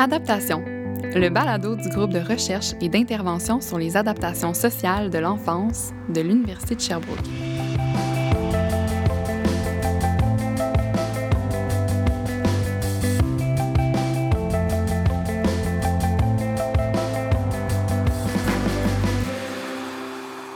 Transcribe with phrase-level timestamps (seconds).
[0.00, 5.90] Adaptation, le balado du groupe de recherche et d'intervention sur les adaptations sociales de l'enfance
[6.08, 7.18] de l'Université de Sherbrooke.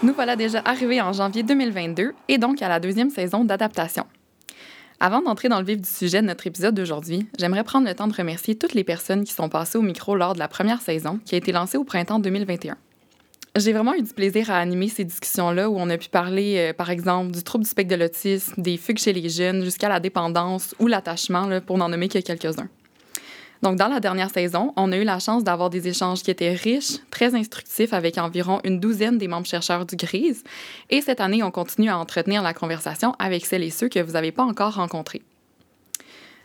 [0.05, 4.05] Nous voilà déjà arrivés en janvier 2022 et donc à la deuxième saison d'adaptation.
[5.05, 8.07] Avant d'entrer dans le vif du sujet de notre épisode d'aujourd'hui, j'aimerais prendre le temps
[8.07, 11.19] de remercier toutes les personnes qui sont passées au micro lors de la première saison,
[11.25, 12.77] qui a été lancée au printemps 2021.
[13.57, 16.73] J'ai vraiment eu du plaisir à animer ces discussions-là où on a pu parler, euh,
[16.73, 19.99] par exemple, du trouble du spectre de l'autisme, des fugues chez les jeunes, jusqu'à la
[19.99, 22.69] dépendance ou l'attachement, pour n'en nommer que quelques-uns.
[23.63, 26.53] Donc, dans la dernière saison, on a eu la chance d'avoir des échanges qui étaient
[26.53, 30.43] riches, très instructifs avec environ une douzaine des membres chercheurs du GRISE.
[30.91, 34.13] Et cette année, on continue à entretenir la conversation avec celles et ceux que vous
[34.13, 35.23] n'avez pas encore rencontrés.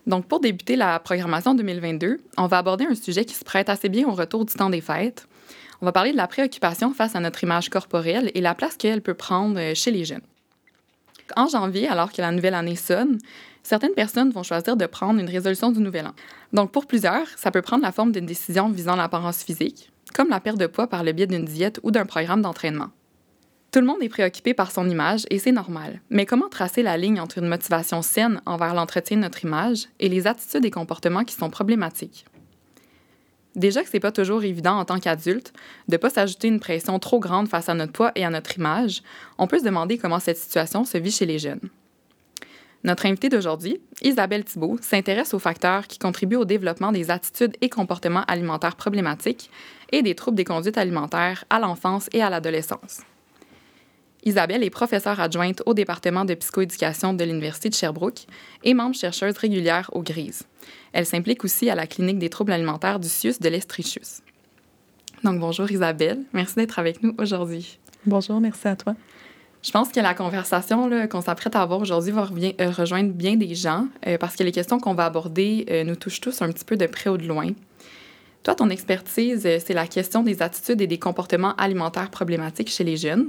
[0.06, 3.90] Donc, pour débuter la programmation 2022, on va aborder un sujet qui se prête assez
[3.90, 5.28] bien au retour du temps des fêtes.
[5.82, 9.02] On va parler de la préoccupation face à notre image corporelle et la place qu'elle
[9.02, 10.22] peut prendre euh, chez les jeunes.
[11.36, 13.20] En janvier, alors que la nouvelle année sonne,
[13.68, 16.14] certaines personnes vont choisir de prendre une résolution du nouvel an.
[16.54, 20.40] Donc, pour plusieurs, ça peut prendre la forme d'une décision visant l'apparence physique, comme la
[20.40, 22.88] perte de poids par le biais d'une diète ou d'un programme d'entraînement.
[23.72, 26.00] Tout le monde est préoccupé par son image et c'est normal.
[26.10, 30.08] Mais comment tracer la ligne entre une motivation saine envers l'entretien de notre image et
[30.08, 32.26] les attitudes et comportements qui sont problématiques?
[33.56, 35.52] Déjà que c'est pas toujours évident en tant qu'adulte
[35.90, 38.56] de ne pas s'ajouter une pression trop grande face à notre poids et à notre
[38.58, 39.02] image,
[39.38, 41.70] on peut se demander comment cette situation se vit chez les jeunes.
[42.88, 47.68] Notre invitée d'aujourd'hui, Isabelle Thibault, s'intéresse aux facteurs qui contribuent au développement des attitudes et
[47.68, 49.50] comportements alimentaires problématiques
[49.92, 53.02] et des troubles des conduites alimentaires à l'enfance et à l'adolescence.
[54.24, 58.26] Isabelle est professeure adjointe au département de psychoéducation de l'Université de Sherbrooke
[58.64, 60.44] et membre chercheuse régulière au GRISE.
[60.94, 64.22] Elle s'implique aussi à la clinique des troubles alimentaires du CIUS de l'Estrichus.
[65.26, 67.80] Donc bonjour Isabelle, merci d'être avec nous aujourd'hui.
[68.06, 68.96] Bonjour, merci à toi.
[69.64, 72.30] Je pense que la conversation qu'on s'apprête à avoir aujourd'hui va
[72.62, 75.96] euh, rejoindre bien des gens euh, parce que les questions qu'on va aborder euh, nous
[75.96, 77.50] touchent tous un petit peu de près ou de loin.
[78.44, 82.96] Toi, ton expertise, c'est la question des attitudes et des comportements alimentaires problématiques chez les
[82.96, 83.28] jeunes.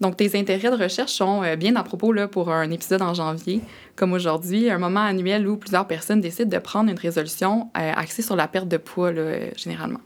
[0.00, 3.60] Donc, tes intérêts de recherche sont bien à propos là, pour un épisode en janvier,
[3.94, 8.36] comme aujourd'hui, un moment annuel où plusieurs personnes décident de prendre une résolution axée sur
[8.36, 9.12] la perte de poids,
[9.56, 10.00] généralement.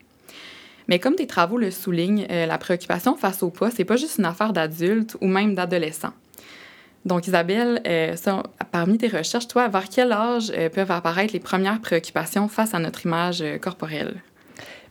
[0.89, 4.19] Mais comme tes travaux le soulignent, euh, la préoccupation face au poids, c'est pas juste
[4.19, 6.13] une affaire d'adultes ou même d'adolescents.
[7.05, 8.15] Donc, Isabelle, euh,
[8.71, 12.79] parmi tes recherches, toi, vers quel âge euh, peuvent apparaître les premières préoccupations face à
[12.79, 14.23] notre image corporelle?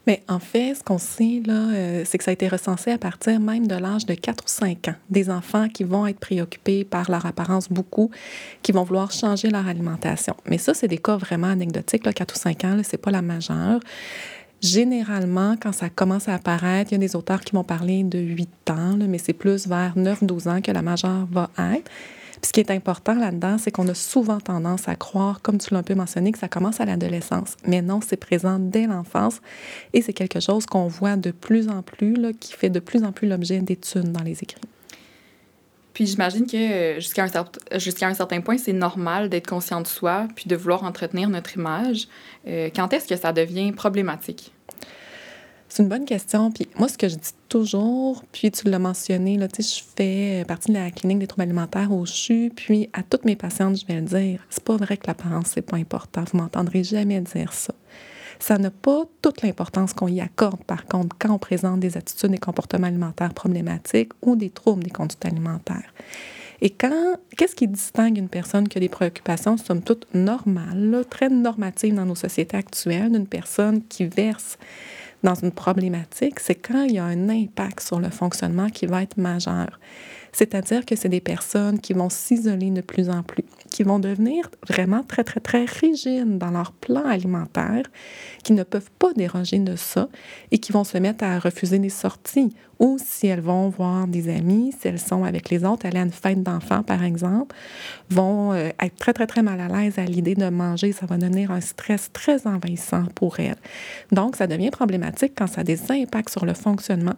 [0.07, 3.39] Mais en fait, ce qu'on sait, là, c'est que ça a été recensé à partir
[3.39, 4.95] même de l'âge de 4 ou 5 ans.
[5.11, 8.09] Des enfants qui vont être préoccupés par leur apparence beaucoup,
[8.63, 10.35] qui vont vouloir changer leur alimentation.
[10.47, 12.03] Mais ça, c'est des cas vraiment anecdotiques.
[12.03, 13.79] Là, 4 ou 5 ans, c'est pas la majeure.
[14.61, 18.19] Généralement, quand ça commence à apparaître, il y a des auteurs qui vont parler de
[18.19, 21.89] 8 ans, mais c'est plus vers 9-12 ans que la majeure va être.
[22.43, 25.79] Ce qui est important là-dedans, c'est qu'on a souvent tendance à croire, comme tu l'as
[25.79, 27.55] un peu mentionné, que ça commence à l'adolescence.
[27.67, 29.41] Mais non, c'est présent dès l'enfance
[29.93, 33.11] et c'est quelque chose qu'on voit de plus en plus, qui fait de plus en
[33.11, 34.61] plus l'objet d'études dans les écrits.
[35.93, 40.27] Puis j'imagine que euh, jusqu'à un, un certain point, c'est normal d'être conscient de soi
[40.35, 42.07] puis de vouloir entretenir notre image.
[42.47, 44.53] Euh, quand est-ce que ça devient problématique?
[45.67, 46.51] C'est une bonne question.
[46.51, 50.69] Puis moi, ce que je dis toujours, puis tu l'as mentionné, là, je fais partie
[50.69, 54.01] de la clinique des troubles alimentaires au CHU, puis à toutes mes patientes, je vais
[54.01, 56.25] le dire, c'est pas vrai que l'apparence, c'est pas important.
[56.29, 57.73] Vous m'entendrez jamais dire ça.
[58.41, 62.33] Ça n'a pas toute l'importance qu'on y accorde, par contre, quand on présente des attitudes
[62.33, 65.93] et comportements alimentaires problématiques ou des troubles des conduites alimentaires.
[66.59, 71.29] Et quand, qu'est-ce qui distingue une personne qui a des préoccupations, somme toute, normales, très
[71.29, 74.57] normatives dans nos sociétés actuelles, d'une personne qui verse
[75.21, 79.03] dans une problématique, c'est quand il y a un impact sur le fonctionnement qui va
[79.03, 79.79] être majeur.
[80.31, 84.49] C'est-à-dire que c'est des personnes qui vont s'isoler de plus en plus, qui vont devenir
[84.67, 87.83] vraiment très, très, très rigides dans leur plan alimentaire,
[88.43, 90.09] qui ne peuvent pas déroger de ça
[90.51, 94.27] et qui vont se mettre à refuser des sorties ou si elles vont voir des
[94.27, 97.55] amis, si elles sont avec les autres, aller à une fête d'enfants, par exemple,
[98.09, 100.91] vont euh, être très, très, très mal à l'aise à l'idée de manger.
[100.91, 103.55] Ça va devenir un stress très envahissant pour elles.
[104.11, 107.13] Donc, ça devient problématique quand ça a des impacts sur le fonctionnement.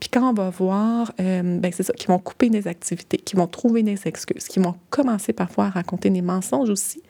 [0.00, 3.36] Puis quand on va voir, euh, ben c'est ça, qui vont couper des activités, qui
[3.36, 7.00] vont trouver des excuses, qui vont commencer parfois à raconter des mensonges aussi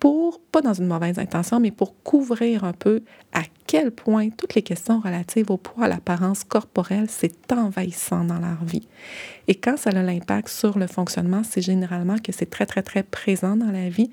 [0.00, 3.02] pour, pas dans une mauvaise intention, mais pour couvrir un peu
[3.32, 8.38] à quel point toutes les questions relatives au poids, à l'apparence corporelle, c'est envahissant dans
[8.38, 8.88] leur vie.
[9.46, 13.02] Et quand ça a l'impact sur le fonctionnement, c'est généralement que c'est très, très, très
[13.02, 14.10] présent dans la vie.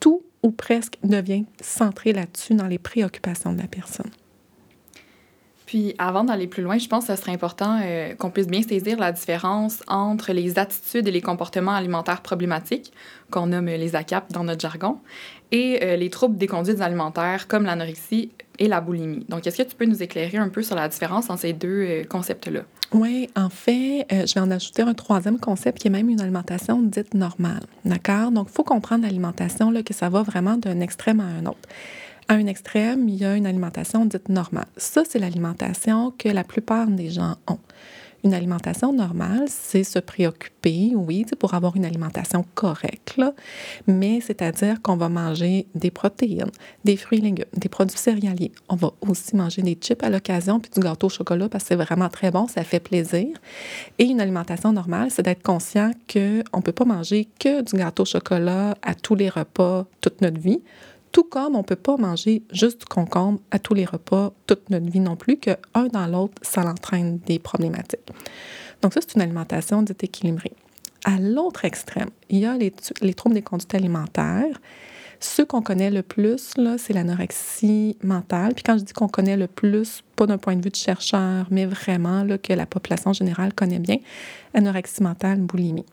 [0.00, 4.10] Tout ou presque devient centré là-dessus dans les préoccupations de la personne.
[5.72, 8.60] Puis avant d'aller plus loin, je pense que ce serait important euh, qu'on puisse bien
[8.60, 12.92] saisir la différence entre les attitudes et les comportements alimentaires problématiques,
[13.30, 14.98] qu'on nomme les ACAP dans notre jargon,
[15.50, 19.24] et euh, les troubles des conduites alimentaires comme l'anorexie et la boulimie.
[19.30, 21.86] Donc, est-ce que tu peux nous éclairer un peu sur la différence entre ces deux
[21.88, 22.60] euh, concepts-là?
[22.92, 26.82] Oui, en fait, je vais en ajouter un troisième concept qui est même une alimentation
[26.82, 27.64] dite normale.
[27.86, 28.30] D'accord?
[28.30, 31.66] Donc, il faut comprendre l'alimentation, que ça va vraiment d'un extrême à un autre.
[32.32, 34.64] À un extrême, il y a une alimentation dite normale.
[34.78, 37.58] Ça, c'est l'alimentation que la plupart des gens ont.
[38.24, 43.20] Une alimentation normale, c'est se préoccuper, oui, pour avoir une alimentation correcte,
[43.86, 46.50] mais c'est-à-dire qu'on va manger des protéines,
[46.84, 48.52] des fruits et légumes, des produits céréaliers.
[48.70, 51.68] On va aussi manger des chips à l'occasion, puis du gâteau au chocolat parce que
[51.68, 53.28] c'est vraiment très bon, ça fait plaisir.
[53.98, 58.04] Et une alimentation normale, c'est d'être conscient qu'on ne peut pas manger que du gâteau
[58.04, 60.62] au chocolat à tous les repas toute notre vie
[61.12, 64.70] tout comme on ne peut pas manger juste du concombre à tous les repas toute
[64.70, 68.10] notre vie non plus, que un dans l'autre, ça entraîne des problématiques.
[68.80, 70.52] Donc ça, c'est une alimentation dite équilibrée.
[71.04, 72.72] À l'autre extrême, il y a les,
[73.14, 74.60] troubles des conduites alimentaires.
[75.20, 78.54] Ceux qu'on connaît le plus, c'est l'anorexie mentale.
[78.54, 81.46] Puis quand je dis qu'on connaît le plus, pas d'un point de vue de chercheur,
[81.50, 83.98] mais vraiment là, que la population générale connaît bien,
[84.54, 85.86] anorexie mentale, boulimie.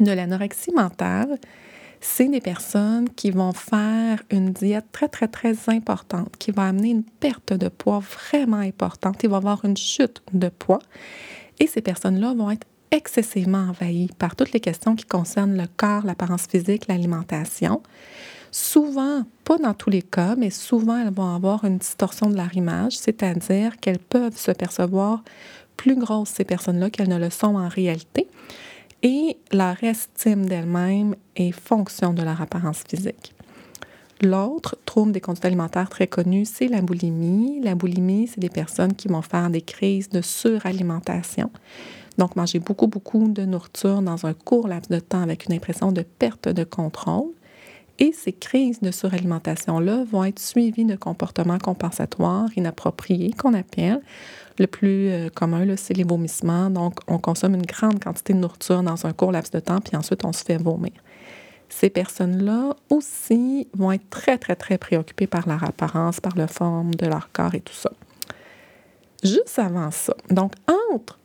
[0.00, 1.38] De l'anorexie mentale,
[2.00, 6.90] c'est des personnes qui vont faire une diète très, très, très importante, qui va amener
[6.90, 9.22] une perte de poids vraiment importante.
[9.22, 10.80] Il va avoir une chute de poids.
[11.58, 16.04] Et ces personnes-là vont être excessivement envahies par toutes les questions qui concernent le corps,
[16.04, 17.82] l'apparence physique, l'alimentation.
[18.52, 22.56] Souvent, pas dans tous les cas, mais souvent, elles vont avoir une distorsion de leur
[22.56, 25.22] image, c'est-à-dire qu'elles peuvent se percevoir
[25.76, 28.28] plus grosses, ces personnes-là, qu'elles ne le sont en réalité
[29.02, 33.34] et leur estime d'elle-même est fonction de leur apparence physique.
[34.22, 37.60] L'autre trouble des conduites alimentaires très connu, c'est la boulimie.
[37.62, 41.50] La boulimie, c'est des personnes qui vont faire des crises de suralimentation.
[42.16, 45.92] Donc, manger beaucoup, beaucoup de nourriture dans un court laps de temps avec une impression
[45.92, 47.28] de perte de contrôle.
[47.98, 54.02] Et ces crises de suralimentation-là vont être suivies de comportements compensatoires inappropriés qu'on appelle.
[54.58, 56.68] Le plus euh, commun, c'est les vomissements.
[56.70, 59.96] Donc, on consomme une grande quantité de nourriture dans un court laps de temps, puis
[59.96, 60.92] ensuite, on se fait vomir.
[61.68, 66.94] Ces personnes-là aussi vont être très, très, très préoccupées par leur apparence, par la forme
[66.94, 67.90] de leur corps et tout ça.
[69.24, 70.52] Juste avant ça, donc
[70.92, 71.18] entre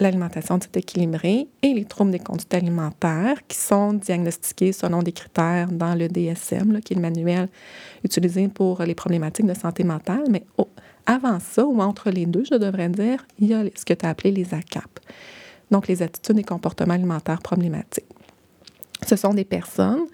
[0.00, 5.70] l'alimentation dite équilibrée et les troubles des conduites alimentaires qui sont diagnostiqués selon des critères
[5.70, 7.48] dans le DSM, qui est le manuel
[8.04, 10.24] utilisé pour les problématiques de santé mentale.
[10.30, 10.44] Mais
[11.06, 14.04] avant ça, ou entre les deux, je devrais dire, il y a ce que tu
[14.04, 15.00] as appelé les ACAP,
[15.70, 18.04] donc les attitudes et comportements alimentaires problématiques.
[19.06, 20.06] Ce sont des personnes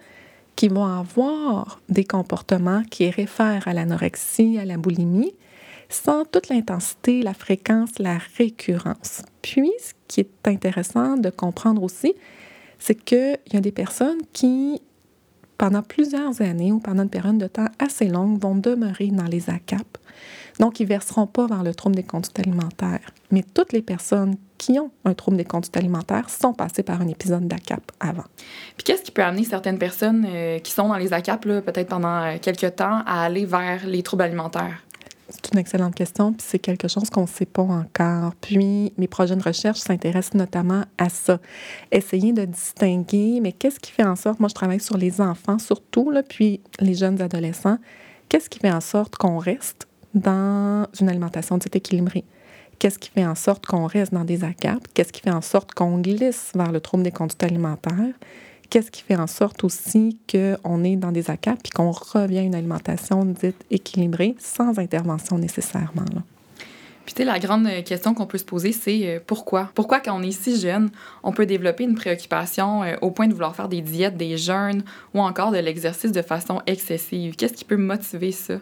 [0.57, 5.35] qui vont avoir des comportements qui réfèrent à l'anorexie, à la boulimie,
[5.89, 9.23] sans toute l'intensité, la fréquence, la récurrence.
[9.43, 12.15] Puis, ce qui est intéressant de comprendre aussi,
[12.79, 14.81] c'est qu'il y a des personnes qui,
[15.59, 19.49] pendant plusieurs années ou pendant une période de temps assez longue, vont demeurer dans les
[19.51, 19.99] ACAP.
[20.61, 23.11] Donc, ils ne verseront pas vers le trouble des conduites alimentaires.
[23.31, 27.09] Mais toutes les personnes qui ont un trouble des conduites alimentaires sont passées par un
[27.09, 28.25] épisode d'ACAP avant.
[28.77, 32.23] Puis qu'est-ce qui peut amener certaines personnes euh, qui sont dans les ACAP, peut-être pendant
[32.23, 34.85] euh, quelques temps, à aller vers les troubles alimentaires?
[35.45, 38.35] C'est une excellente question, puis c'est quelque chose qu'on ne sait pas encore.
[38.41, 41.39] Puis mes projets de recherche s'intéressent notamment à ça.
[41.93, 45.59] Essayer de distinguer, mais qu'est-ce qui fait en sorte, moi je travaille sur les enfants
[45.59, 47.77] surtout, puis les jeunes adolescents,
[48.31, 52.25] qu'est-ce qui fait en sorte qu'on reste dans une alimentation dite équilibrée?
[52.79, 54.89] Qu'est-ce qui fait en sorte qu'on reste dans des ACAP?
[54.95, 58.15] Qu'est-ce qui fait en sorte qu'on glisse vers le trouble des conduites alimentaires?
[58.71, 62.43] Qu'est-ce qui fait en sorte aussi qu'on est dans des ACAP et qu'on revient à
[62.43, 66.05] une alimentation dite équilibrée sans intervention nécessairement?
[67.05, 69.71] Puis, tu sais, la grande question qu'on peut se poser, c'est euh, pourquoi?
[69.75, 70.91] Pourquoi, quand on est si jeune,
[71.23, 74.83] on peut développer une préoccupation euh, au point de vouloir faire des diètes, des jeûnes
[75.13, 77.37] ou encore de l'exercice de façon excessive?
[77.37, 78.55] Qu'est-ce qui peut motiver ça?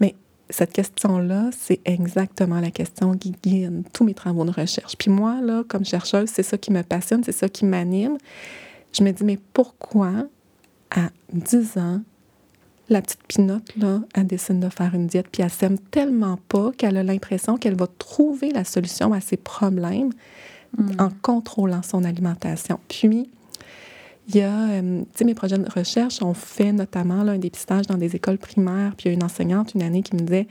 [0.00, 0.16] Mais
[0.50, 4.96] cette question-là, c'est exactement la question qui guide tous mes travaux de recherche.
[4.96, 8.18] Puis moi, là, comme chercheuse, c'est ça qui me passionne, c'est ça qui m'anime
[8.92, 10.26] je me dis, mais pourquoi
[10.90, 12.00] à 10 ans,
[12.88, 16.72] la petite pinotte, là, elle décide de faire une diète, puis elle s'aime tellement pas
[16.76, 20.10] qu'elle a l'impression qu'elle va trouver la solution à ses problèmes
[20.98, 21.12] en hmm.
[21.22, 22.78] contrôlant son alimentation.
[22.88, 23.28] Puis,
[24.28, 27.38] Il y a, euh, tu sais, mes projets de recherche, on fait notamment là, un
[27.38, 28.94] dépistage dans des écoles primaires.
[28.96, 30.46] Puis il y a une enseignante une année qui me disait,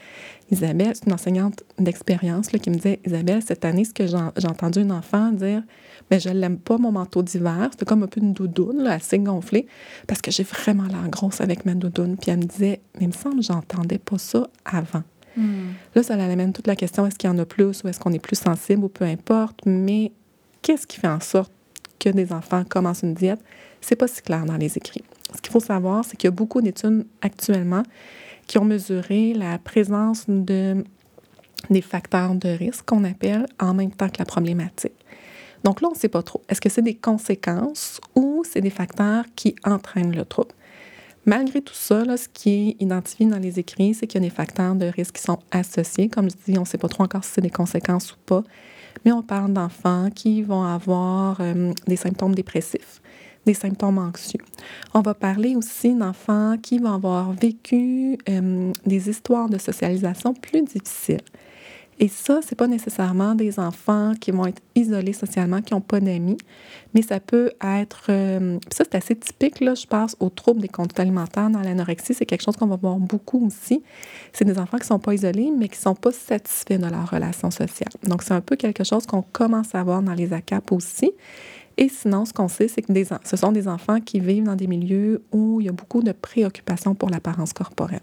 [0.52, 4.80] Isabelle, c'est une enseignante d'expérience qui me disait, Isabelle, cette année, ce que j'ai entendu
[4.80, 5.64] un enfant dire,
[6.12, 7.70] mais je l'aime pas, mon manteau d'hiver.
[7.72, 9.66] C'était comme un peu une doudoune, là, assez gonflée,
[10.08, 12.18] parce que j'ai vraiment l'air grosse avec ma doudoune.
[12.18, 15.04] Puis elle me disait, mais il me semble que j'entendais pas ça avant.
[15.38, 15.70] Hmm.
[15.96, 18.12] Là, ça amène toute la question, est-ce qu'il y en a plus ou est-ce qu'on
[18.12, 20.12] est plus sensible ou peu importe, mais
[20.62, 21.54] qu'est-ce qui fait en sorte
[22.00, 23.40] que des enfants commencent une diète?
[23.80, 25.06] C'est pas si clair dans les écrits.
[25.34, 27.84] Ce qu'il faut savoir, c'est qu'il y a beaucoup d'études actuellement
[28.48, 30.84] qui ont mesuré la présence de,
[31.70, 34.92] des facteurs de risque qu'on appelle en même temps que la problématique.
[35.64, 36.42] Donc là, on ne sait pas trop.
[36.50, 40.52] Est-ce que c'est des conséquences ou c'est des facteurs qui entraînent le trouble?
[41.26, 44.34] Malgré tout ça, ce qui est identifié dans les écrits, c'est qu'il y a des
[44.34, 46.10] facteurs de risque qui sont associés.
[46.10, 48.44] Comme je dis, on ne sait pas trop encore si c'est des conséquences ou pas,
[49.06, 53.02] mais on parle d'enfants qui vont avoir euh, des symptômes dépressifs,
[53.46, 54.42] des symptômes anxieux.
[54.96, 60.64] On va parler aussi d'enfants qui vont avoir vécu euh, des histoires de socialisation plus
[60.64, 61.22] difficiles.
[62.04, 66.00] Et ça, c'est pas nécessairement des enfants qui vont être isolés socialement, qui n'ont pas
[66.00, 66.40] d'amis,
[66.96, 68.08] mais ça peut être.
[68.10, 72.16] Euh, ça, c'est assez typique, là, je pense, aux troubles des conduites alimentaires dans l'anorexie.
[72.16, 73.84] C'est quelque chose qu'on va voir beaucoup aussi.
[74.34, 76.88] C'est des enfants qui ne sont pas isolés, mais qui ne sont pas satisfaits de
[76.88, 77.92] leur relation sociale.
[78.04, 81.12] Donc, c'est un peu quelque chose qu'on commence à voir dans les ACAP aussi.
[81.78, 82.92] Et sinon, ce qu'on sait, c'est que
[83.24, 86.14] ce sont des enfants qui vivent dans des milieux où il y a beaucoup de
[86.14, 88.02] préoccupations pour l'apparence corporelle.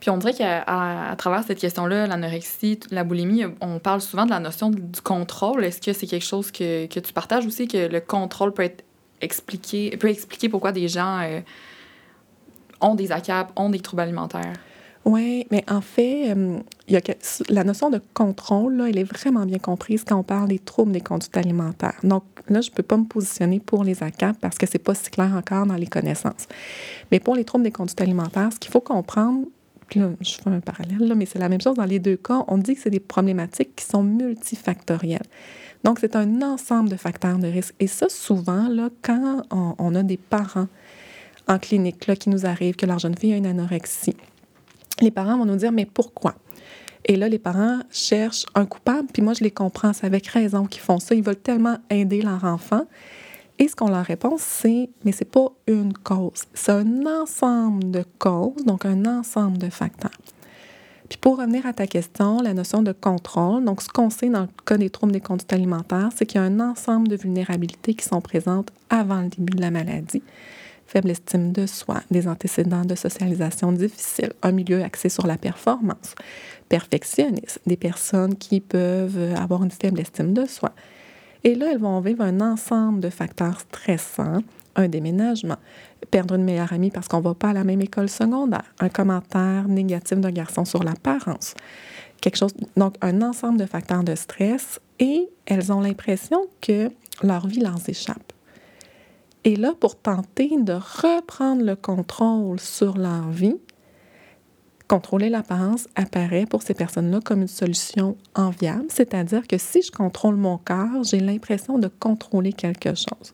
[0.00, 4.40] Puis on dirait qu'à travers cette question-là, l'anorexie, la boulimie, on parle souvent de la
[4.40, 5.64] notion du contrôle.
[5.64, 8.84] Est-ce que c'est quelque chose que, que, tu partages aussi, que le contrôle peut être
[9.20, 11.40] expliqué, peut expliquer pourquoi des gens euh,
[12.80, 14.52] ont des ACAP, ont des troubles alimentaires?
[15.06, 17.00] Oui, mais en fait, euh, y a
[17.48, 20.90] la notion de contrôle, là, elle est vraiment bien comprise quand on parle des troubles
[20.90, 21.94] des conduites alimentaires.
[22.02, 24.82] Donc là, je ne peux pas me positionner pour les ACAP parce que ce n'est
[24.82, 26.48] pas si clair encore dans les connaissances.
[27.12, 29.46] Mais pour les troubles des conduites alimentaires, ce qu'il faut comprendre,
[29.94, 32.44] là, je fais un parallèle, là, mais c'est la même chose dans les deux cas.
[32.48, 35.26] On dit que c'est des problématiques qui sont multifactorielles.
[35.84, 37.74] Donc, c'est un ensemble de facteurs de risque.
[37.78, 40.66] Et ça, souvent, là, quand on, a des parents
[41.46, 44.16] en clinique là, qui nous arrivent, que leur jeune fille a une anorexie,
[45.00, 46.34] les parents vont nous dire, mais pourquoi?
[47.04, 50.66] Et là, les parents cherchent un coupable, puis moi, je les comprends, c'est avec raison
[50.66, 51.14] qu'ils font ça.
[51.14, 52.86] Ils veulent tellement aider leur enfant.
[53.58, 58.04] Et ce qu'on leur répond, c'est mais c'est pas une cause, c'est un ensemble de
[58.18, 60.10] causes, donc un ensemble de facteurs.
[61.08, 64.42] Puis pour revenir à ta question, la notion de contrôle, donc ce qu'on sait dans
[64.42, 67.94] le cas des troubles des conduites alimentaires, c'est qu'il y a un ensemble de vulnérabilités
[67.94, 70.22] qui sont présentes avant le début de la maladie.
[70.86, 76.14] Faible estime de soi, des antécédents de socialisation difficiles, un milieu axé sur la performance,
[76.68, 80.72] perfectionnisme, des personnes qui peuvent avoir une faible estime de soi,
[81.46, 84.40] et là, elles vont vivre un ensemble de facteurs stressants,
[84.74, 85.58] un déménagement,
[86.10, 88.88] perdre une meilleure amie parce qu'on ne va pas à la même école secondaire, un
[88.88, 91.54] commentaire négatif d'un garçon sur l'apparence,
[92.20, 96.90] quelque chose, donc un ensemble de facteurs de stress et elles ont l'impression que
[97.22, 98.32] leur vie leur échappe.
[99.44, 103.54] Et là, pour tenter de reprendre le contrôle sur leur vie,
[104.88, 110.36] Contrôler l'apparence apparaît pour ces personnes-là comme une solution enviable, c'est-à-dire que si je contrôle
[110.36, 113.32] mon corps, j'ai l'impression de contrôler quelque chose.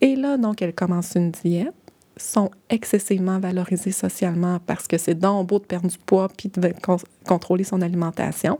[0.00, 1.74] Et là, donc, elles commencent une diète,
[2.16, 6.72] sont excessivement valorisées socialement parce que c'est donc beau de perdre du poids puis de
[7.26, 8.58] contrôler son alimentation,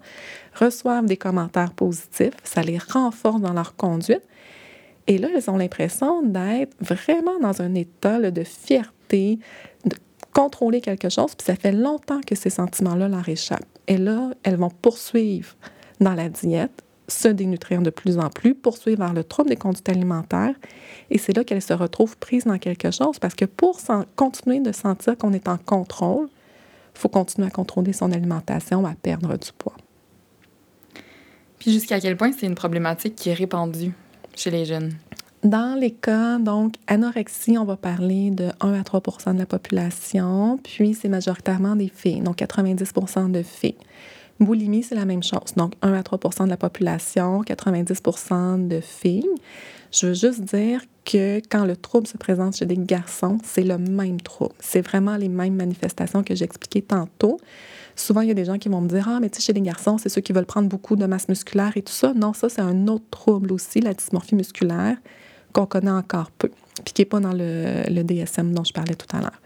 [0.55, 4.23] reçoivent des commentaires positifs, ça les renforce dans leur conduite.
[5.07, 9.39] Et là, elles ont l'impression d'être vraiment dans un état de fierté,
[9.85, 9.97] de
[10.35, 13.65] contrôler quelque chose, puis ça fait longtemps que ces sentiments-là leur échappent.
[13.87, 15.55] Et là, elles vont poursuivre
[16.01, 19.89] dans la diète, se dénutrir de plus en plus, poursuivre vers le trouble des conduites
[19.89, 20.55] alimentaires.
[21.11, 23.79] Et c'est là qu'elles se retrouvent prises dans quelque chose parce que pour
[24.17, 26.29] continuer de sentir qu'on est en contrôle,
[26.95, 29.77] il faut continuer à contrôler son alimentation, à perdre du poids.
[31.59, 33.93] Puis jusqu'à quel point c'est une problématique qui est répandue
[34.35, 34.95] chez les jeunes?
[35.45, 40.59] Dans les cas, donc, anorexie, on va parler de 1 à 3% de la population,
[40.65, 43.77] puis c'est majoritairement des filles, donc 90% de filles.
[44.41, 49.29] Boulimie, c'est la même chose, donc 1 à 3% de la population, 90% de filles.
[49.93, 53.77] Je veux juste dire que quand le trouble se présente chez des garçons, c'est le
[53.77, 54.55] même trouble.
[54.61, 57.39] C'est vraiment les mêmes manifestations que j'ai expliquées tantôt.
[57.97, 59.53] Souvent, il y a des gens qui vont me dire Ah, mais tu sais, chez
[59.53, 62.15] les garçons, c'est ceux qui veulent prendre beaucoup de masse musculaire et tout ça.
[62.15, 64.97] Non, ça, c'est un autre trouble aussi, la dysmorphie musculaire
[65.55, 66.51] qu'on connaît encore peu,
[66.85, 69.41] puis qui n'est pas dans le, DSM dont je parlais tout à l'heure.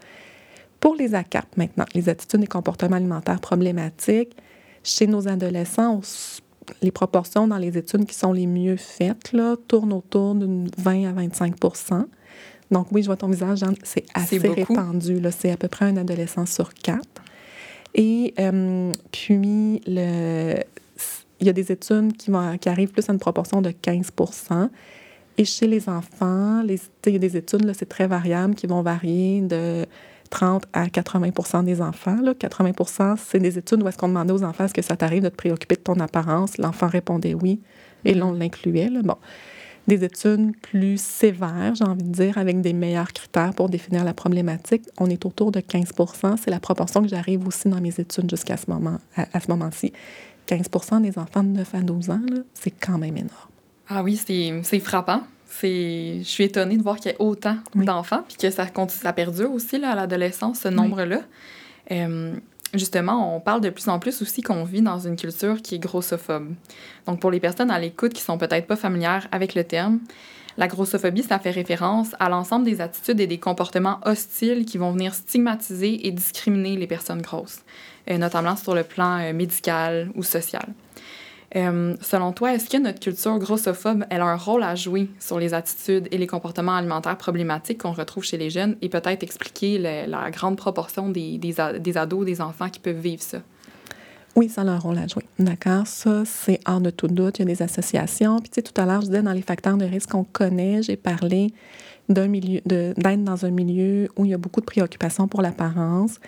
[0.81, 4.35] Pour les ACAP maintenant, les attitudes et comportements alimentaires problématiques,
[4.83, 6.01] chez nos adolescents,
[6.81, 11.09] les proportions dans les études qui sont les mieux faites là, tournent autour de 20
[11.09, 11.55] à 25
[12.71, 15.21] Donc oui, je vois ton visage, c'est assez répandu.
[15.37, 17.23] C'est à peu près un adolescent sur quatre.
[17.95, 20.55] Et euh, puis, le,
[21.39, 24.11] il y a des études qui, vont, qui arrivent plus à une proportion de 15
[25.39, 28.81] Et chez les enfants, les, il y a des études, c'est très variable, qui vont
[28.81, 29.85] varier de
[30.31, 32.17] 30 à 80% des enfants.
[32.21, 32.33] Là.
[32.33, 35.29] 80% c'est des études où est-ce qu'on demandait aux enfants est-ce que ça t'arrive de
[35.29, 36.57] te préoccuper de ton apparence?
[36.57, 37.61] L'enfant répondait oui,
[38.03, 38.89] et là, on l'incluait.
[39.01, 39.15] Bon
[39.87, 44.13] des études plus sévères, j'ai envie de dire, avec des meilleurs critères pour définir la
[44.13, 48.29] problématique, on est autour de 15% C'est la proportion que j'arrive aussi dans mes études
[48.29, 49.91] jusqu'à ce moment, à, ce moment-ci.
[50.47, 52.21] 15% des enfants de 9 à 12 ans,
[52.53, 53.49] c'est quand même énorme.
[53.89, 55.23] Ah oui, c'est frappant.
[55.63, 59.51] Je suis étonnée de voir qu'il y ait autant d'enfants, puis que ça, ça perdure
[59.51, 61.21] aussi là, à l'adolescence, ce nombre-là.
[61.91, 62.35] Euh,
[62.75, 65.79] justement, on parle de plus en plus aussi qu'on vit dans une culture qui est
[65.79, 66.53] grossophobe.
[67.07, 69.99] Donc, pour les personnes à l'écoute qui sont peut-être pas familières avec le terme,
[70.57, 74.91] la grossophobie, ça fait référence à l'ensemble des attitudes et des comportements hostiles qui vont
[74.91, 77.61] venir stigmatiser et discriminer les personnes grosses,
[78.09, 80.67] euh, notamment sur le plan euh, médical ou social.
[81.55, 85.53] Euh, selon toi, est-ce que notre culture grossophobe a un rôle à jouer sur les
[85.53, 90.31] attitudes et les comportements alimentaires problématiques qu'on retrouve chez les jeunes et peut-être expliquer la
[90.31, 93.39] grande proportion des, des, des, ados, des enfants qui peuvent vivre ça?
[94.35, 95.23] Oui, ça a un rôle à jouer.
[95.39, 95.87] D'accord?
[95.87, 97.39] Ça, c'est hors de tout doute.
[97.39, 98.39] Il y a des associations.
[98.39, 100.83] Puis, tu sais, tout à l'heure, je disais dans les facteurs de risque qu'on connaît,
[100.83, 101.51] j'ai parlé
[102.09, 106.19] d'être dans un milieu où il y a beaucoup de préoccupations pour l'apparence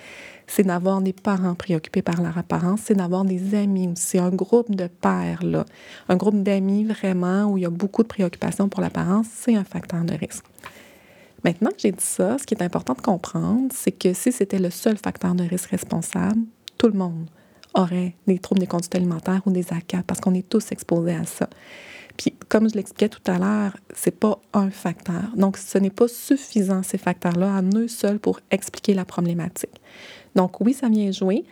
[0.52, 4.76] c'est d'avoir des parents préoccupés par leur apparence, c'est d'avoir des amis aussi, un groupe
[4.76, 5.66] de pères, là,
[6.10, 9.64] un groupe d'amis vraiment où il y a beaucoup de préoccupations pour l'apparence, c'est un
[9.64, 10.44] facteur de risque.
[11.46, 14.60] Maintenant que j'ai dit ça, ce qui est important de comprendre, c'est que si c'était
[14.60, 16.42] le seul facteur de risque responsable,
[16.78, 17.30] tout le monde
[17.74, 21.26] aurait des troubles des conduites alimentaires ou des ACA parce qu'on est tous exposés à
[21.26, 21.50] ça.
[22.18, 25.32] Puis, comme je l'expliquais tout à l'heure, c'est pas un facteur.
[25.36, 29.82] Donc, ce n'est pas suffisant, ces facteurs-là, à eux seuls pour expliquer la problématique.
[30.36, 31.44] Donc oui, ça vient jouer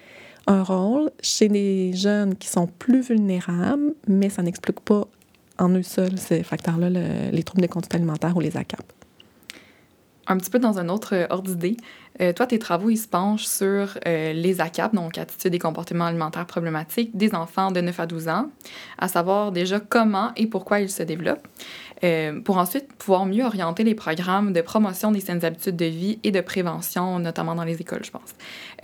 [0.47, 5.05] un rôle chez des jeunes qui sont plus vulnérables, mais ça n'explique pas
[5.57, 8.83] en eux seuls ces facteurs-là, les troubles des conduites alimentaires ou les ACAP.
[10.29, 11.75] Un petit peu dans un autre ordre d'idée,
[12.21, 16.05] euh, toi, tes travaux, ils se penchent sur euh, les ACAP, donc attitudes et comportements
[16.05, 18.49] alimentaires problématiques des enfants de 9 à 12 ans,
[18.97, 21.47] à savoir déjà comment et pourquoi ils se développent.
[22.03, 26.19] Euh, pour ensuite pouvoir mieux orienter les programmes de promotion des saines habitudes de vie
[26.23, 28.35] et de prévention, notamment dans les écoles, je pense.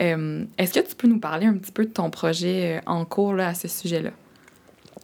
[0.02, 3.06] Euh, est-ce que tu peux nous parler un petit peu de ton projet euh, en
[3.06, 4.12] cours là, à ce sujet-là?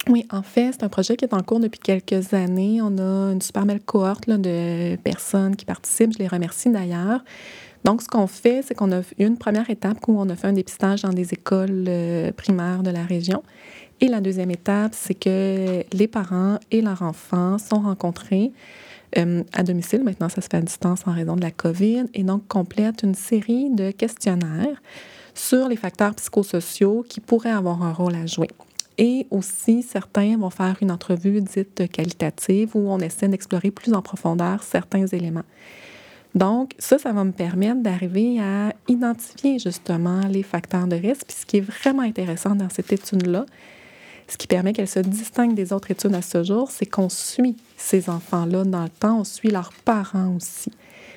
[0.09, 2.81] Oui, en fait, c'est un projet qui est en cours depuis quelques années.
[2.81, 6.13] On a une super belle cohorte de personnes qui participent.
[6.13, 7.23] Je les remercie d'ailleurs.
[7.83, 10.47] Donc, ce qu'on fait, c'est qu'on a eu une première étape où on a fait
[10.47, 11.89] un dépistage dans des écoles
[12.35, 13.43] primaires de la région.
[14.01, 18.51] Et la deuxième étape, c'est que les parents et leurs enfants sont rencontrés
[19.17, 20.03] euh, à domicile.
[20.03, 23.13] Maintenant, ça se fait à distance en raison de la COVID et donc complètent une
[23.13, 24.81] série de questionnaires
[25.35, 28.47] sur les facteurs psychosociaux qui pourraient avoir un rôle à jouer.
[29.03, 34.03] Et aussi, certains vont faire une entrevue dite qualitative où on essaie d'explorer plus en
[34.03, 35.41] profondeur certains éléments.
[36.35, 41.25] Donc, ça, ça va me permettre d'arriver à identifier justement les facteurs de risque.
[41.27, 43.47] Puis ce qui est vraiment intéressant dans cette étude-là,
[44.27, 47.57] ce qui permet qu'elle se distingue des autres études à ce jour, c'est qu'on suit
[47.77, 50.71] ces enfants-là dans le temps, on suit leurs parents aussi.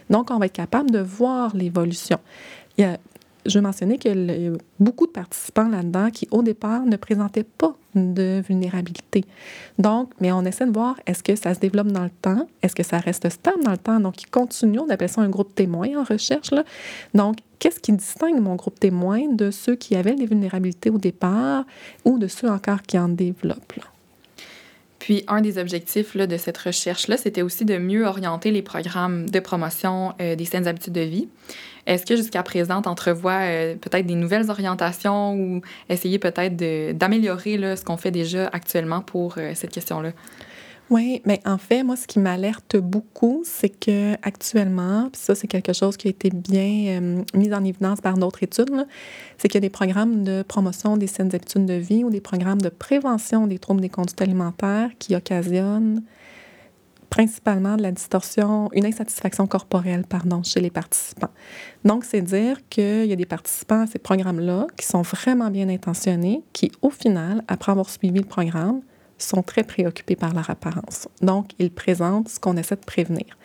[0.08, 2.18] Donc, on va être capable de voir l'évolution.
[3.46, 7.44] Je veux mentionner qu'il y a beaucoup de participants là-dedans qui, au départ, ne présentaient
[7.44, 9.24] pas de vulnérabilité.
[9.78, 12.74] Donc, mais on essaie de voir est-ce que ça se développe dans le temps, est-ce
[12.74, 14.00] que ça reste stable dans le temps?
[14.00, 16.50] Donc, ils continuent, on appelle ça un groupe témoin en recherche.
[16.50, 16.64] Là.
[17.14, 21.64] Donc, qu'est-ce qui distingue mon groupe témoin de ceux qui avaient des vulnérabilités au départ
[22.04, 23.80] ou de ceux encore qui en développent?
[25.04, 29.38] Puis, un des objectifs de cette recherche-là, c'était aussi de mieux orienter les programmes de
[29.38, 31.28] promotion euh, des saines habitudes de vie.
[31.86, 36.56] Est-ce que jusqu'à présent, tu entrevois euh, peut-être des nouvelles orientations ou essayer peut-être
[36.96, 40.12] d'améliorer ce qu'on fait déjà actuellement pour euh, cette question-là?
[40.90, 45.46] Oui, mais en fait, moi, ce qui m'alerte beaucoup, c'est que actuellement, puis ça, c'est
[45.46, 48.86] quelque chose qui a été bien euh, mis en évidence par d'autres études,
[49.38, 52.20] c'est qu'il y a des programmes de promotion des saines habitudes de vie ou des
[52.20, 56.02] programmes de prévention des troubles des conduites alimentaires qui occasionnent
[57.08, 61.30] principalement de la distorsion, une insatisfaction corporelle, pardon, chez les participants.
[61.84, 65.68] Donc, c'est dire qu'il y a des participants à ces programmes-là qui sont vraiment bien
[65.68, 68.80] intentionnés, qui, au final, après avoir suivi le programme,
[69.24, 71.08] sont très préoccupés par leur apparence.
[71.20, 73.38] Donc, ils présentent ce qu'on essaie de prévenir.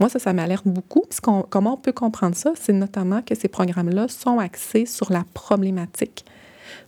[0.00, 1.04] Moi, ça, ça m'alerte beaucoup.
[1.08, 1.18] Puis
[1.50, 2.52] comment on peut comprendre ça?
[2.60, 6.24] C'est notamment que ces programmes-là sont axés sur la problématique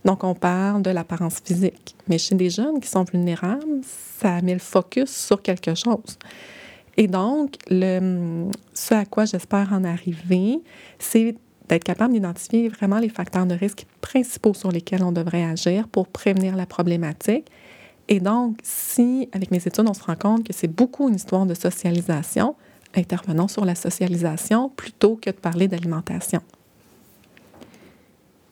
[0.05, 1.95] donc, on parle de l'apparence physique.
[2.07, 6.17] Mais chez des jeunes qui sont vulnérables, ça met le focus sur quelque chose.
[6.97, 10.59] Et donc, le, ce à quoi j'espère en arriver,
[10.99, 11.35] c'est
[11.69, 16.07] d'être capable d'identifier vraiment les facteurs de risque principaux sur lesquels on devrait agir pour
[16.07, 17.49] prévenir la problématique.
[18.07, 21.45] Et donc, si, avec mes études, on se rend compte que c'est beaucoup une histoire
[21.45, 22.55] de socialisation,
[22.95, 26.41] intervenons sur la socialisation plutôt que de parler d'alimentation.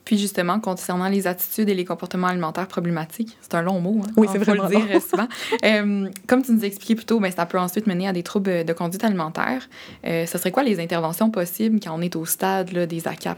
[0.10, 4.02] Puis justement, concernant les attitudes et les comportements alimentaires problématiques, c'est un long mot.
[4.04, 4.12] Hein?
[4.18, 5.00] Oui, c'est vraiment le dire long.
[5.00, 5.28] souvent.
[5.64, 8.66] euh, comme tu nous expliquais plus tôt, ben, ça peut ensuite mener à des troubles
[8.66, 9.70] de conduite alimentaire.
[10.08, 13.38] Euh, ce serait quoi les interventions possibles quand on est au stade là, des ACAP?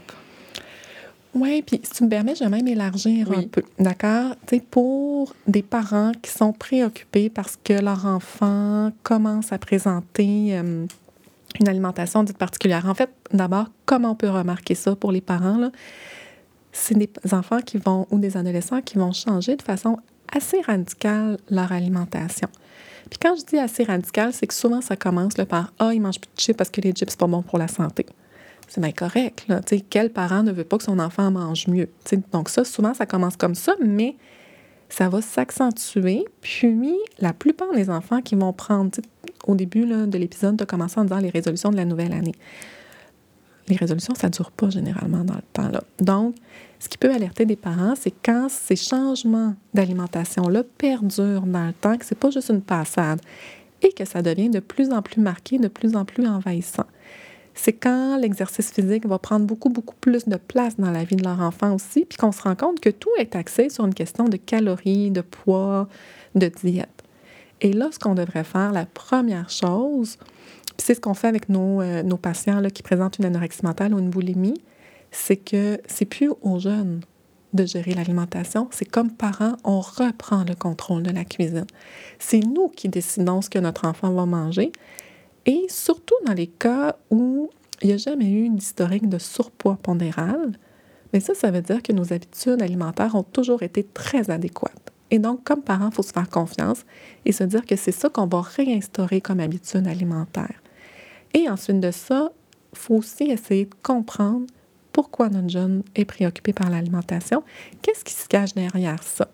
[1.34, 3.36] Oui, puis si tu me permets, je vais même élargir oui.
[3.38, 3.62] un peu.
[3.78, 4.36] D'accord?
[4.46, 10.56] Tu sais, pour des parents qui sont préoccupés parce que leur enfant commence à présenter
[10.56, 10.86] euh,
[11.60, 12.86] une alimentation dite particulière.
[12.86, 15.56] En fait, d'abord, comment on peut remarquer ça pour les parents?
[15.56, 15.70] Là?
[16.72, 19.98] c'est des enfants qui vont, ou des adolescents qui vont changer de façon
[20.34, 22.48] assez radicale leur alimentation.
[23.10, 26.00] Puis quand je dis assez radicale, c'est que souvent ça commence là, par Ah, ils
[26.00, 28.06] mangent plus de chips parce que les chips, c'est pas bon pour la santé.
[28.72, 28.92] C'est bien
[29.90, 31.88] quel parent ne veut pas que son enfant mange mieux?
[32.32, 34.16] Donc, ça, souvent, ça commence comme ça, mais
[34.88, 36.24] ça va s'accentuer.
[36.40, 38.90] Puis, la plupart des enfants qui vont prendre,
[39.46, 42.34] au début de l'épisode, de commencer en disant les résolutions de la nouvelle année
[43.68, 45.70] les résolutions, ça ne dure pas généralement dans le temps.
[46.00, 46.34] Donc,
[46.78, 51.96] ce qui peut alerter des parents, c'est quand ces changements d'alimentation-là perdurent dans le temps,
[51.96, 53.20] que ce n'est pas juste une passade
[53.82, 56.86] et que ça devient de plus en plus marqué, de plus en plus envahissant.
[57.54, 61.24] C'est quand l'exercice physique va prendre beaucoup, beaucoup plus de place dans la vie de
[61.24, 64.24] leur enfant aussi, puis qu'on se rend compte que tout est axé sur une question
[64.24, 65.88] de calories, de poids,
[66.34, 67.02] de diète.
[67.60, 70.18] Et là, ce qu'on devrait faire, la première chose,
[70.78, 73.94] c'est ce qu'on fait avec nos, euh, nos patients là, qui présentent une anorexie mentale
[73.94, 74.60] ou une boulimie,
[75.10, 77.02] c'est que c'est plus aux jeunes
[77.52, 78.68] de gérer l'alimentation.
[78.70, 81.66] C'est comme parents, on reprend le contrôle de la cuisine.
[82.18, 84.72] C'est nous qui décidons ce que notre enfant va manger.
[85.46, 87.50] Et surtout dans les cas où
[87.80, 90.52] il n'y a jamais eu une historique de surpoids pondéral,
[91.12, 94.92] mais ça, ça veut dire que nos habitudes alimentaires ont toujours été très adéquates.
[95.10, 96.86] Et donc, comme parents, il faut se faire confiance
[97.26, 100.62] et se dire que c'est ça qu'on va réinstaurer comme habitude alimentaire.
[101.34, 102.32] Et ensuite de ça,
[102.72, 104.46] il faut aussi essayer de comprendre
[104.92, 107.42] pourquoi notre jeune est préoccupé par l'alimentation.
[107.82, 109.28] Qu'est-ce qui se cache derrière ça?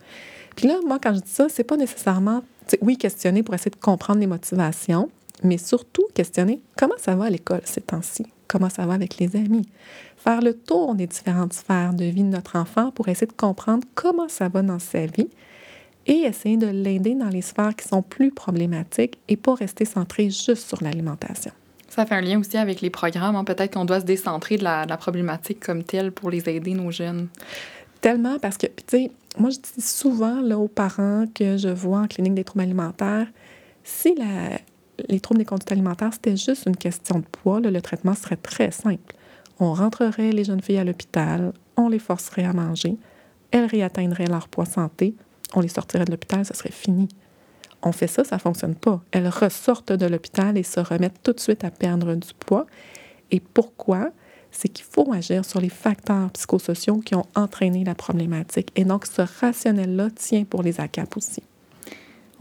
[0.56, 2.42] Puis là, moi, quand je dis ça, c'est pas nécessairement,
[2.82, 5.10] oui, questionner pour essayer de comprendre les motivations,
[5.42, 9.36] mais surtout questionner comment ça va à l'école ces temps-ci, comment ça va avec les
[9.36, 9.68] amis.
[10.16, 13.86] Faire le tour des différentes sphères de vie de notre enfant pour essayer de comprendre
[13.94, 15.28] comment ça va dans sa vie
[16.06, 20.24] et essayer de l'aider dans les sphères qui sont plus problématiques et pas rester centré
[20.24, 21.52] juste sur l'alimentation.
[21.88, 23.36] Ça fait un lien aussi avec les programmes.
[23.36, 23.44] Hein.
[23.44, 27.28] Peut-être qu'on doit se décentrer de la, problématique comme telle pour les aider, nos jeunes.
[28.00, 32.00] Tellement, parce que, tu sais, moi, je dis souvent là, aux parents que je vois
[32.00, 33.26] en clinique des troubles alimentaires,
[33.84, 34.58] si la,
[35.08, 38.70] les troubles des conduites alimentaires, c'était juste une question de poids, le traitement serait très
[38.70, 39.14] simple.
[39.60, 42.96] On rentrerait les jeunes filles à l'hôpital, on les forcerait à manger,
[43.50, 45.14] elles réatteindraient leur poids santé,
[45.54, 47.08] on les sortirait de l'hôpital, ce serait fini
[47.82, 49.00] on fait ça, ça ne fonctionne pas.
[49.12, 52.66] Elles ressortent de l'hôpital et se remettent tout de suite à perdre du poids.
[53.30, 54.10] Et pourquoi?
[54.50, 58.70] C'est qu'il faut agir sur les facteurs psychosociaux qui ont entraîné la problématique.
[58.76, 61.42] Et donc, ce rationnel-là tient pour les ACAP aussi.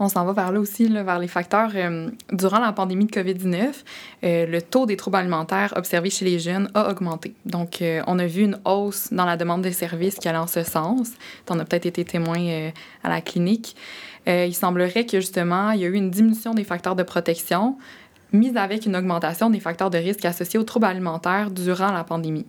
[0.00, 1.70] On s'en va vers là aussi, vers les facteurs.
[1.74, 3.84] Euh, durant la pandémie de COVID-19,
[4.22, 7.34] euh, le taux des troubles alimentaires observés chez les jeunes a augmenté.
[7.46, 10.46] Donc, euh, on a vu une hausse dans la demande de services qui allait en
[10.46, 11.10] ce sens.
[11.46, 12.38] Tu en as peut-être été témoin
[13.02, 13.76] à la clinique.
[14.26, 17.78] il semblerait que justement, il y a eu une diminution des facteurs de protection,
[18.32, 22.46] mise avec une augmentation des facteurs de risque associés aux troubles alimentaires durant la pandémie.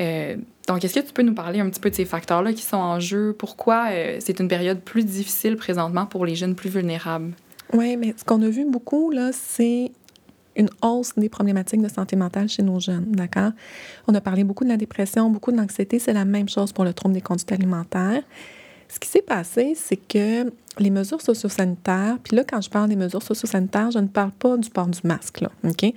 [0.00, 2.62] Euh, donc, est-ce que tu peux nous parler un petit peu de ces facteurs-là qui
[2.62, 3.34] sont en jeu?
[3.38, 7.32] Pourquoi euh, c'est une période plus difficile présentement pour les jeunes plus vulnérables?
[7.72, 9.90] Oui, mais ce qu'on a vu beaucoup, là, c'est
[10.56, 13.52] une hausse des problématiques de santé mentale chez nos jeunes, d'accord?
[14.08, 16.84] On a parlé beaucoup de la dépression, beaucoup de l'anxiété, c'est la même chose pour
[16.84, 18.22] le trouble des conduites alimentaires.
[18.88, 22.96] Ce qui s'est passé, c'est que les mesures sociosanitaires, puis là, quand je parle des
[22.96, 25.92] mesures sociosanitaires, je ne parle pas du port du masque, là, OK?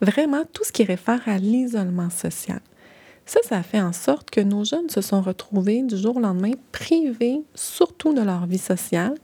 [0.00, 2.60] Vraiment, tout ce qui réfère à l'isolement social.
[3.26, 6.20] Ça, ça a fait en sorte que nos jeunes se sont retrouvés du jour au
[6.20, 9.14] lendemain privés surtout de leur vie sociale,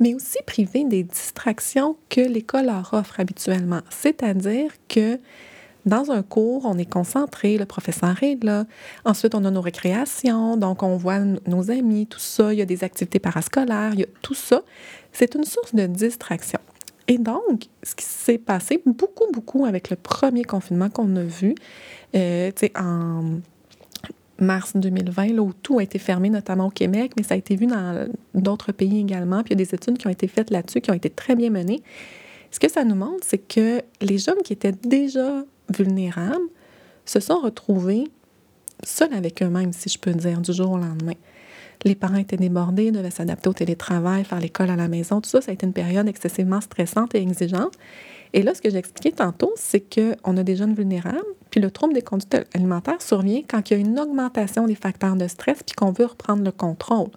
[0.00, 3.80] mais aussi privés des distractions que l'école leur offre habituellement.
[3.90, 5.18] C'est-à-dire que
[5.86, 8.64] dans un cours, on est concentré, le professeur est là.
[9.04, 12.52] Ensuite, on a nos récréations, donc on voit nos amis, tout ça.
[12.52, 14.62] Il y a des activités parascolaires, il y a tout ça.
[15.12, 16.58] C'est une source de distraction.
[17.08, 21.54] Et donc, ce qui s'est passé beaucoup, beaucoup avec le premier confinement qu'on a vu,
[22.14, 23.40] euh, en
[24.38, 27.56] mars 2020, là, où tout a été fermé, notamment au Québec, mais ça a été
[27.56, 29.42] vu dans d'autres pays également.
[29.42, 31.36] Puis il y a des études qui ont été faites là-dessus, qui ont été très
[31.36, 31.82] bien menées.
[32.50, 35.44] Ce que ça nous montre, c'est que les jeunes qui étaient déjà
[35.76, 36.48] vulnérables
[37.04, 38.08] se sont retrouvés
[38.84, 41.14] seuls avec eux-mêmes, si je peux dire, du jour au lendemain.
[41.84, 45.20] Les parents étaient débordés, devaient s'adapter au télétravail, faire l'école à la maison.
[45.20, 47.72] Tout ça, ça a été une période excessivement stressante et exigeante.
[48.32, 51.70] Et là, ce que j'ai expliqué tantôt, c'est qu'on a des jeunes vulnérables, puis le
[51.70, 55.62] trouble des conduites alimentaires survient quand il y a une augmentation des facteurs de stress,
[55.62, 57.08] puis qu'on veut reprendre le contrôle.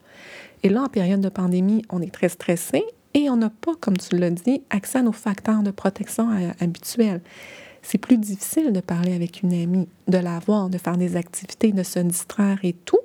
[0.63, 3.97] Et là, en période de pandémie, on est très stressé et on n'a pas, comme
[3.97, 7.21] tu l'as dit, accès à nos facteurs de protection euh, habituels.
[7.81, 11.71] C'est plus difficile de parler avec une amie, de la voir, de faire des activités,
[11.71, 12.99] de se distraire et tout.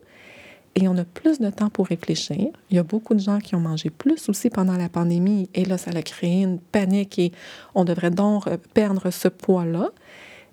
[0.77, 2.49] Et on a plus de temps pour réfléchir.
[2.71, 5.49] Il y a beaucoup de gens qui ont mangé plus aussi pendant la pandémie.
[5.55, 7.33] Et là, ça a créé une panique et
[7.75, 9.91] on devrait donc perdre ce poids-là.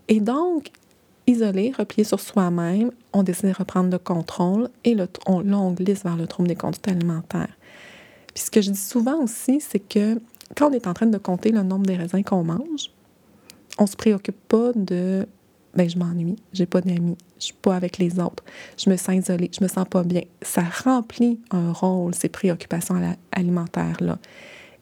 [0.08, 0.72] Et donc,
[1.26, 5.72] isolé, replié sur soi-même, on décide de reprendre le contrôle et le, on, là, on
[5.72, 7.58] glisse vers le trouble des conduites alimentaires.
[8.34, 10.20] Puis ce que je dis souvent aussi, c'est que
[10.56, 12.92] quand on est en train de compter le nombre des raisins qu'on mange,
[13.78, 15.26] on se préoccupe pas de
[15.76, 18.44] ben je m'ennuie, j'ai pas d'amis, je suis pas avec les autres,
[18.78, 20.22] je me sens isolée, je me sens pas bien.
[20.42, 22.96] Ça remplit un rôle ces préoccupations
[23.32, 24.18] alimentaires là.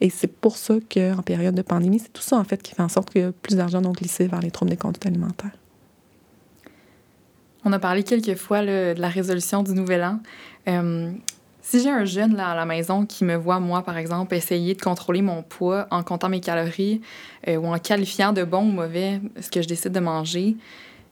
[0.02, 2.82] Et c'est pour ça qu'en période de pandémie, c'est tout ça en fait qui fait
[2.82, 5.58] en sorte que plus d'argent ont glissé vers les troubles des conduites alimentaires.
[7.66, 10.20] On a parlé quelques fois de la résolution du nouvel an.
[10.68, 11.12] Euh,
[11.62, 14.76] si j'ai un jeune là, à la maison qui me voit, moi, par exemple, essayer
[14.76, 17.02] de contrôler mon poids en comptant mes calories
[17.48, 20.56] euh, ou en qualifiant de bon ou mauvais ce que je décide de manger,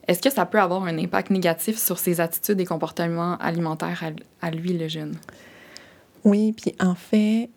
[0.07, 4.03] est-ce que ça peut avoir un impact négatif sur ses attitudes et comportements alimentaires
[4.41, 5.15] à, lui, le jeune?
[6.23, 7.49] Oui, puis en fait,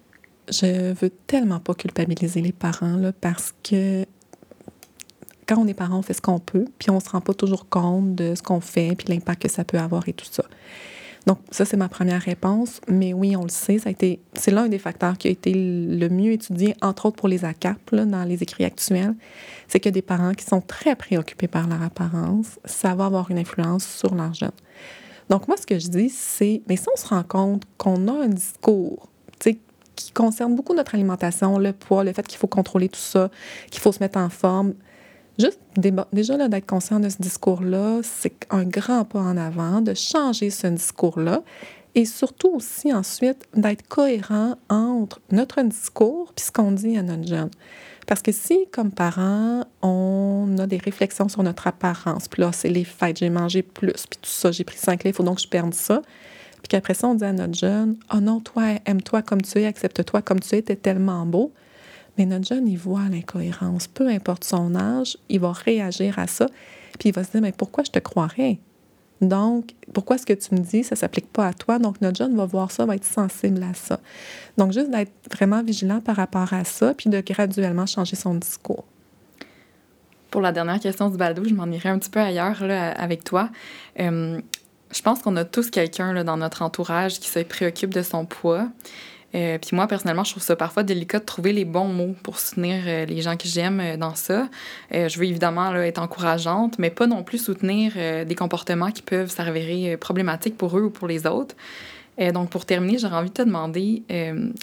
[0.49, 4.05] je veux tellement pas culpabiliser les parents là, parce que
[5.47, 7.69] quand on est parent, on fait ce qu'on peut, puis on se rend pas toujours
[7.69, 10.45] compte de ce qu'on fait, puis l'impact que ça peut avoir et tout ça.
[11.27, 12.81] Donc, ça, c'est ma première réponse.
[12.89, 15.53] Mais oui, on le sait, ça a été, c'est l'un des facteurs qui a été
[15.55, 19.15] le mieux étudié, entre autres pour les ACAP, là, dans les écrits actuels.
[19.69, 23.39] C'est que des parents qui sont très préoccupés par leur apparence, ça va avoir une
[23.39, 24.51] influence sur leur jeune.
[25.29, 28.25] Donc, moi, ce que je dis, c'est, mais si on se rend compte qu'on a
[28.25, 29.11] un discours,
[30.01, 33.31] qui concerne beaucoup notre alimentation, le poids, le fait qu'il faut contrôler tout ça,
[33.71, 34.75] qu'il faut se mettre en forme,
[35.41, 35.61] Juste
[36.13, 40.67] déjà d'être conscient de ce discours-là, c'est un grand pas en avant, de changer ce
[40.67, 41.43] discours-là
[41.95, 47.27] et surtout aussi ensuite d'être cohérent entre notre discours et ce qu'on dit à notre
[47.27, 47.49] jeune.
[48.07, 52.69] Parce que si, comme parents, on a des réflexions sur notre apparence, puis là, c'est
[52.69, 55.37] les fêtes, j'ai mangé plus, puis tout ça, j'ai pris 5 livres, il faut donc
[55.37, 56.03] que je perde ça.
[56.57, 59.65] Puis qu'après ça, on dit à notre jeune, oh non, toi, aime-toi comme tu es,
[59.65, 61.51] accepte-toi comme tu es, t'es tellement beau.
[62.21, 63.87] Mais notre jeune, il voit l'incohérence.
[63.87, 66.45] Peu importe son âge, il va réagir à ça.
[66.99, 68.59] Puis il va se dire, mais pourquoi je te croirais?
[69.23, 71.79] Donc, pourquoi ce que tu me dis, ça ne s'applique pas à toi?
[71.79, 74.01] Donc, notre jeune va voir ça, va être sensible à ça.
[74.59, 78.85] Donc, juste d'être vraiment vigilant par rapport à ça, puis de graduellement changer son discours.
[80.31, 83.25] Pour la dernière question du balado, je m'en irai un petit peu ailleurs là, avec
[83.25, 83.49] toi.
[83.99, 84.39] Euh,
[84.93, 88.69] je pense qu'on a tous quelqu'un dans notre entourage qui se préoccupe de son poids.
[89.35, 92.39] Euh, puis moi, personnellement, je trouve ça parfois délicat de trouver les bons mots pour
[92.39, 94.49] soutenir euh, les gens que j'aime euh, dans ça.
[94.91, 97.93] je veux évidemment être encourageante, mais pas non plus soutenir
[98.27, 101.55] des comportements qui peuvent s'avérer problématiques pour eux ou pour les autres.
[102.33, 104.03] donc, pour terminer, j'aurais envie de te demander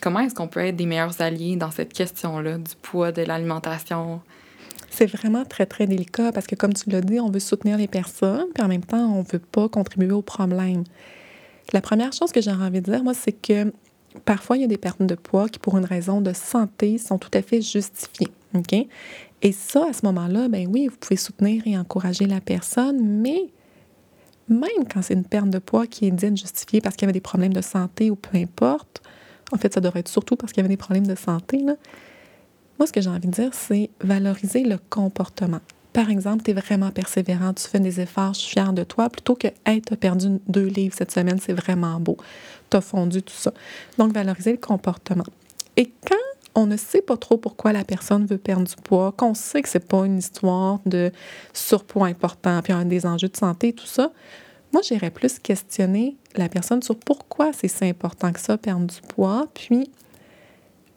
[0.01, 4.21] comment est-ce qu'on peut être des meilleurs alliés dans cette question-là du poids, de l'alimentation?
[4.89, 7.87] C'est vraiment très, très délicat parce que, comme tu l'as dit, on veut soutenir les
[7.87, 10.83] personnes, puis en même temps, on ne veut pas contribuer au problème.
[11.73, 13.71] La première chose que j'aurais envie de dire, moi, c'est que
[14.25, 17.17] parfois, il y a des pertes de poids qui, pour une raison de santé, sont
[17.17, 18.31] tout à fait justifiées.
[18.53, 18.73] OK?
[19.41, 23.49] Et ça, à ce moment-là, ben oui, vous pouvez soutenir et encourager la personne, mais
[24.49, 27.13] même quand c'est une perte de poids qui est dite justifiée parce qu'il y avait
[27.13, 29.01] des problèmes de santé ou peu importe,
[29.51, 31.63] en fait, ça devrait être surtout parce qu'il y avait des problèmes de santé.
[31.63, 35.61] Moi, ce que j'ai envie de dire, c'est valoriser le comportement
[35.97, 39.09] par exemple, tu es vraiment persévérant, tu fais des efforts, je suis fière de toi,
[39.09, 42.17] plutôt que hey, tu as perdu deux livres cette semaine, c'est vraiment beau,
[42.69, 43.51] tu as fondu tout ça.
[43.97, 45.23] Donc, valoriser le comportement.
[45.75, 46.15] Et quand
[46.53, 49.69] on ne sait pas trop pourquoi la personne veut perdre du poids, qu'on sait que
[49.69, 51.11] c'est pas une histoire de
[51.51, 54.11] surpoids important, puis un des enjeux de santé, tout ça,
[54.73, 59.01] moi, j'irais plus questionner la personne sur pourquoi c'est si important que ça, perdre du
[59.07, 59.89] poids, puis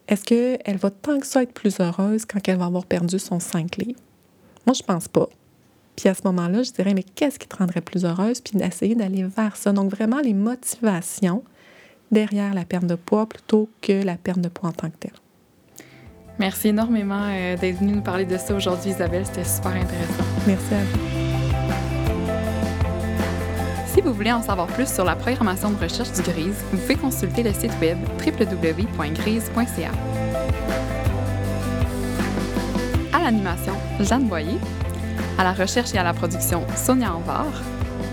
[0.07, 3.39] est-ce qu'elle va tant que ça être plus heureuse quand elle va avoir perdu son
[3.39, 3.99] 5 livres?
[4.65, 5.27] Moi, je pense pas.
[5.95, 8.41] Puis à ce moment-là, je dirais, mais qu'est-ce qui te rendrait plus heureuse?
[8.41, 9.71] Puis d'essayer d'aller vers ça.
[9.71, 11.43] Donc, vraiment, les motivations
[12.11, 15.11] derrière la perte de poids plutôt que la perte de poids en tant que telle.
[16.39, 19.25] Merci énormément euh, d'être venue nous parler de ça aujourd'hui, Isabelle.
[19.25, 20.23] C'était super intéressant.
[20.47, 20.99] Merci à vous.
[23.93, 26.95] Si vous voulez en savoir plus sur la programmation de recherche du GRISE, vous pouvez
[26.95, 29.91] consulter le site web www.grise.ca.
[33.13, 34.57] À l'animation, Jeanne Boyer.
[35.37, 37.45] À la recherche et à la production, Sonia Anvar.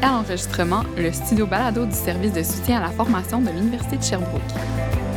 [0.03, 3.97] Et à l'enregistrement, le studio balado du service de soutien à la formation de l'Université
[3.97, 5.08] de Sherbrooke.